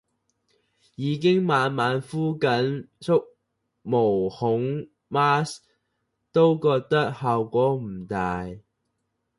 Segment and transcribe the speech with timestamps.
[0.95, 3.23] 已經晚晚敷緊縮
[3.83, 5.59] 毛孔 mask
[6.31, 8.47] 都覺得效果唔大